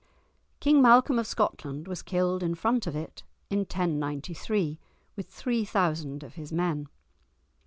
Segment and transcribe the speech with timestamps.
[0.59, 4.79] King Malcolm of Scotland was killed in front of it, in 1093,
[5.15, 6.87] with three thousand of his men.